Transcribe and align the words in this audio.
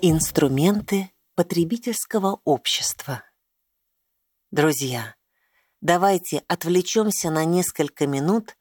Инструменты 0.00 1.10
потребительского 1.34 2.40
общества. 2.44 3.24
Друзья, 4.52 5.16
давайте 5.80 6.44
отвлечемся 6.46 7.30
на 7.30 7.44
несколько 7.44 8.06
минут 8.06 8.56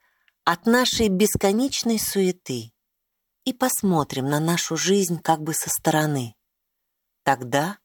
от 0.45 0.65
нашей 0.65 1.09
бесконечной 1.09 1.99
суеты 1.99 2.73
и 3.43 3.53
посмотрим 3.53 4.27
на 4.27 4.39
нашу 4.39 4.77
жизнь 4.77 5.19
как 5.21 5.41
бы 5.43 5.53
со 5.53 5.69
стороны. 5.69 6.35
Тогда 7.21 7.77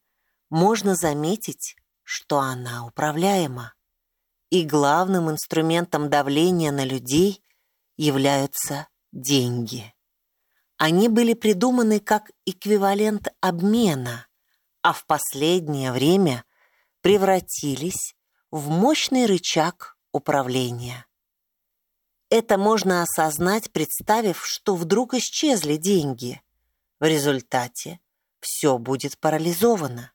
можно 0.49 0.95
заметить, 0.95 1.77
что 2.05 2.39
она 2.39 2.87
управляема. 2.87 3.75
И 4.49 4.65
главным 4.65 5.31
инструментом 5.31 6.09
давления 6.09 6.73
на 6.73 6.87
людей 6.87 7.45
являются 7.99 8.89
деньги. 9.13 9.92
Они 10.85 11.09
были 11.09 11.35
придуманы 11.35 12.01
как 12.01 12.33
эквивалент 12.45 13.29
обмена, 13.41 14.27
а 14.83 14.93
в 14.93 15.07
последнее 15.07 15.93
время 15.93 16.45
превратились 17.03 18.17
в 18.51 18.69
мощный 18.69 19.27
рычаг 19.27 19.97
управления. 20.11 21.07
Это 22.31 22.59
можно 22.59 23.01
осознать, 23.01 23.71
представив, 23.71 24.45
что 24.45 24.75
вдруг 24.75 25.15
исчезли 25.15 25.77
деньги. 25.77 26.43
В 26.99 27.05
результате 27.05 28.01
все 28.41 28.77
будет 28.77 29.17
парализовано. 29.19 30.13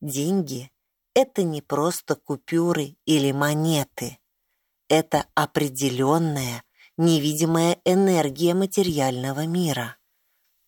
Деньги— 0.00 0.72
это 1.14 1.44
не 1.44 1.62
просто 1.62 2.16
купюры 2.16 2.96
или 3.04 3.30
монеты. 3.30 4.18
Это 4.88 5.28
определенная 5.36 6.64
невидимая 6.96 7.78
энергия 7.84 8.54
материального 8.54 9.46
мира. 9.46 9.96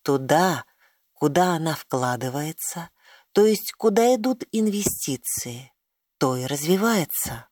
Туда, 0.03 0.65
куда 1.13 1.55
она 1.55 1.75
вкладывается, 1.75 2.91
то 3.33 3.45
есть 3.47 3.73
куда 3.73 4.15
идут 4.15 4.45
инвестиции, 4.53 5.73
то 6.19 6.37
и 6.37 6.47
развивается. 6.47 7.49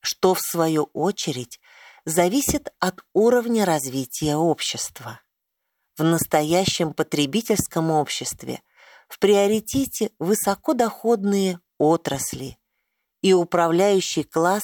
Что, 0.00 0.34
в 0.34 0.40
свою 0.40 0.84
очередь, 0.92 1.60
зависит 2.04 2.72
от 2.78 3.00
уровня 3.12 3.64
развития 3.64 4.36
общества. 4.36 5.20
В 5.96 6.02
настоящем 6.02 6.94
потребительском 6.94 7.90
обществе 7.90 8.62
в 9.08 9.18
приоритете 9.18 10.10
высокодоходные 10.18 11.60
отрасли, 11.78 12.58
и 13.20 13.32
управляющий 13.32 14.24
класс 14.24 14.62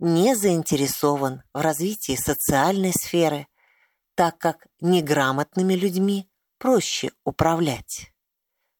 не 0.00 0.34
заинтересован 0.34 1.42
в 1.52 1.60
развитии 1.60 2.16
социальной 2.16 2.92
сферы, 2.92 3.46
так 4.14 4.38
как 4.38 4.66
неграмотными 4.80 5.74
людьми 5.74 6.28
проще 6.58 7.12
управлять. 7.24 8.12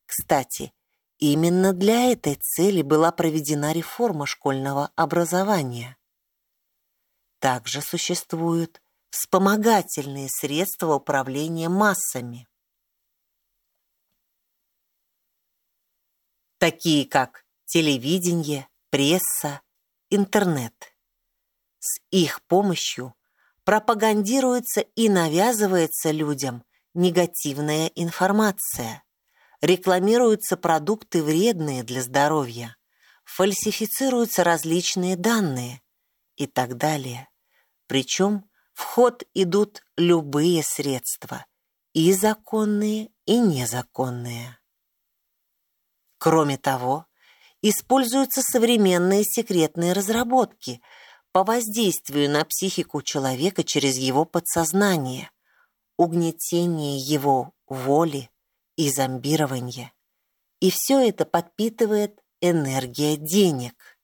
Кстати, 0.06 0.72
именно 1.18 1.72
для 1.72 2.10
этой 2.10 2.36
цели 2.36 2.82
была 2.82 3.12
проведена 3.12 3.72
реформа 3.72 4.26
школьного 4.26 4.90
образования. 4.96 5.96
Также 7.38 7.82
существуют 7.82 8.82
вспомогательные 9.10 10.28
средства 10.28 10.94
управления 10.94 11.68
массами, 11.68 12.48
такие 16.58 17.06
как 17.06 17.44
телевидение, 17.66 18.68
пресса, 18.90 19.60
интернет. 20.10 20.89
С 21.80 21.98
их 22.10 22.42
помощью 22.42 23.14
пропагандируется 23.64 24.82
и 24.82 25.08
навязывается 25.08 26.10
людям 26.10 26.62
негативная 26.92 27.86
информация, 27.94 29.02
рекламируются 29.62 30.58
продукты 30.58 31.22
вредные 31.22 31.82
для 31.82 32.02
здоровья, 32.02 32.76
фальсифицируются 33.24 34.44
различные 34.44 35.16
данные 35.16 35.80
и 36.36 36.46
так 36.46 36.76
далее. 36.76 37.30
Причем 37.86 38.44
в 38.74 38.82
ход 38.82 39.22
идут 39.32 39.82
любые 39.96 40.62
средства, 40.62 41.46
и 41.94 42.12
законные, 42.12 43.10
и 43.24 43.38
незаконные. 43.38 44.58
Кроме 46.18 46.58
того, 46.58 47.06
используются 47.62 48.42
современные 48.42 49.24
секретные 49.24 49.94
разработки– 49.94 50.82
по 51.32 51.44
воздействию 51.44 52.30
на 52.30 52.44
психику 52.44 53.02
человека 53.02 53.62
через 53.62 53.96
его 53.96 54.24
подсознание, 54.24 55.30
угнетение 55.96 56.98
его 56.98 57.52
воли 57.66 58.30
и 58.76 58.90
зомбирование. 58.90 59.92
И 60.60 60.70
все 60.70 61.08
это 61.08 61.24
подпитывает 61.24 62.20
энергия 62.40 63.16
денег. 63.16 63.98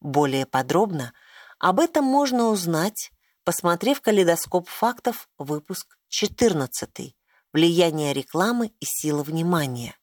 Более 0.00 0.46
подробно 0.46 1.12
об 1.58 1.80
этом 1.80 2.04
можно 2.04 2.48
узнать, 2.48 3.12
посмотрев 3.44 4.00
калейдоскоп 4.00 4.68
фактов, 4.68 5.28
выпуск 5.38 5.98
14 6.08 7.16
«Влияние 7.52 8.12
рекламы 8.12 8.72
и 8.80 8.84
сила 8.84 9.22
внимания». 9.22 9.96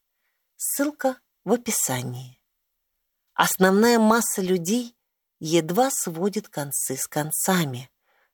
Ссылка 0.56 1.20
в 1.44 1.54
описании. 1.54 2.40
Основная 3.34 4.00
масса 4.00 4.42
людей 4.42 4.96
едва 5.46 5.90
сводит 5.92 6.48
концы 6.48 6.96
с 6.96 7.06
концами, 7.06 7.92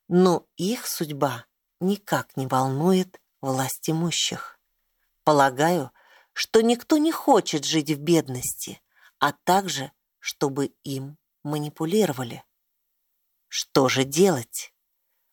но 0.07 0.45
их 0.57 0.85
судьба 0.85 1.47
никак 1.79 2.37
не 2.37 2.45
волнует 2.45 3.19
власть 3.41 3.89
имущих. 3.89 4.59
Полагаю, 5.23 5.91
что 6.33 6.61
никто 6.61 6.97
не 6.97 7.11
хочет 7.11 7.65
жить 7.65 7.89
в 7.89 7.99
бедности, 7.99 8.79
а 9.17 9.31
также, 9.31 9.91
чтобы 10.19 10.67
им 10.83 11.17
манипулировали. 11.41 12.43
Что 13.47 13.89
же 13.89 14.03
делать? 14.03 14.71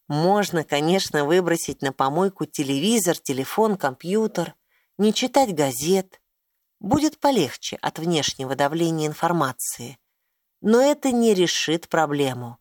Можно, 0.08 0.64
конечно, 0.64 1.26
выбросить 1.26 1.82
на 1.82 1.92
помойку 1.92 2.46
телевизор, 2.46 3.18
телефон, 3.18 3.76
компьютер, 3.76 4.54
не 4.96 5.12
читать 5.12 5.54
газет. 5.54 6.22
Будет 6.80 7.18
полегче 7.18 7.76
от 7.82 7.98
внешнего 7.98 8.56
давления 8.56 9.06
информации. 9.06 9.98
Но 10.60 10.80
это 10.80 11.12
не 11.12 11.34
решит 11.34 11.88
проблему, 11.88 12.58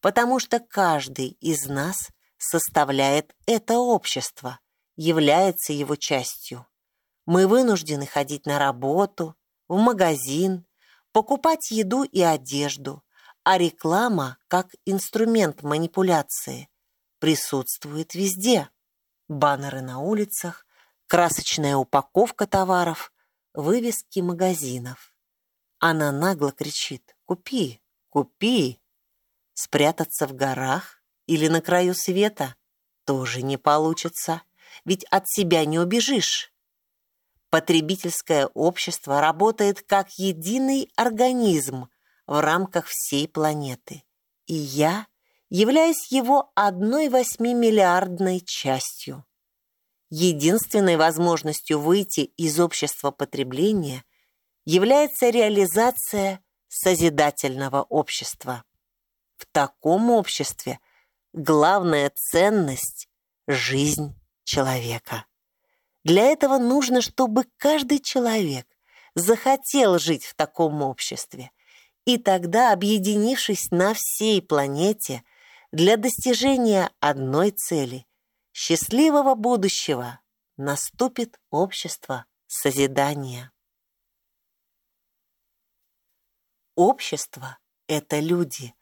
потому 0.00 0.38
что 0.38 0.60
каждый 0.60 1.28
из 1.40 1.66
нас 1.66 2.10
составляет 2.36 3.34
это 3.46 3.78
общество, 3.78 4.60
является 4.96 5.72
его 5.72 5.96
частью. 5.96 6.66
Мы 7.26 7.46
вынуждены 7.46 8.06
ходить 8.06 8.46
на 8.46 8.58
работу, 8.58 9.34
в 9.66 9.76
магазин, 9.76 10.66
покупать 11.12 11.70
еду 11.70 12.04
и 12.04 12.22
одежду, 12.22 13.02
а 13.44 13.58
реклама, 13.58 14.38
как 14.48 14.74
инструмент 14.84 15.62
манипуляции, 15.62 16.68
присутствует 17.18 18.14
везде. 18.14 18.70
Баннеры 19.28 19.82
на 19.82 19.98
улицах, 19.98 20.64
красочная 21.06 21.76
упаковка 21.76 22.46
товаров, 22.46 23.12
вывески 23.52 24.20
магазинов. 24.20 25.12
Она 25.78 26.12
нагло 26.12 26.50
кричит 26.52 27.14
«Купи, 27.28 27.82
купи!» 28.08 28.80
Спрятаться 29.52 30.26
в 30.26 30.32
горах 30.32 31.02
или 31.26 31.48
на 31.48 31.60
краю 31.60 31.94
света 31.94 32.56
тоже 33.04 33.42
не 33.42 33.58
получится, 33.58 34.40
ведь 34.86 35.04
от 35.10 35.28
себя 35.28 35.66
не 35.66 35.78
убежишь. 35.78 36.54
Потребительское 37.50 38.46
общество 38.46 39.20
работает 39.20 39.82
как 39.82 40.12
единый 40.12 40.90
организм 40.96 41.90
в 42.26 42.40
рамках 42.40 42.86
всей 42.86 43.28
планеты, 43.28 44.04
и 44.46 44.54
я 44.54 45.06
являюсь 45.50 46.10
его 46.10 46.50
одной 46.54 47.10
восьмимиллиардной 47.10 48.40
частью. 48.40 49.26
Единственной 50.08 50.96
возможностью 50.96 51.78
выйти 51.78 52.20
из 52.20 52.58
общества 52.58 53.10
потребления 53.10 54.02
является 54.64 55.28
реализация 55.28 56.42
созидательного 56.68 57.82
общества. 57.82 58.64
В 59.36 59.46
таком 59.46 60.10
обществе 60.10 60.78
главная 61.32 62.10
ценность— 62.14 63.08
жизнь 63.46 64.14
человека. 64.44 65.26
Для 66.04 66.24
этого 66.24 66.58
нужно, 66.58 67.02
чтобы 67.02 67.44
каждый 67.56 67.98
человек 67.98 68.66
захотел 69.14 69.98
жить 69.98 70.24
в 70.24 70.34
таком 70.34 70.82
обществе, 70.82 71.50
и 72.04 72.18
тогда, 72.18 72.72
объединившись 72.72 73.70
на 73.70 73.94
всей 73.94 74.40
планете 74.40 75.22
для 75.72 75.96
достижения 75.96 76.90
одной 77.00 77.50
цели— 77.50 78.06
счастливого 78.52 79.34
будущего, 79.34 80.20
наступит 80.56 81.38
общество 81.50 82.24
созидания. 82.46 83.52
Общество— 86.78 87.58
это 87.88 88.20
люди. 88.20 88.72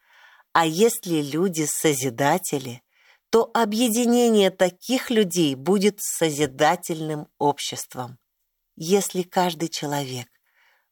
А 0.53 0.67
если 0.67 1.23
люди— 1.23 1.65
созидатели, 1.67 2.83
то 3.31 3.51
объединение 3.55 4.51
таких 4.51 5.09
людей 5.09 5.55
будет 5.55 6.03
созидательным 6.03 7.27
обществом. 7.39 8.19
если 8.79 9.23
каждый 9.23 9.71
человек 9.71 10.29